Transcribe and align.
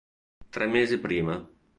Tre 0.55 0.67
mesi 0.71 0.97
prima. 1.03 1.37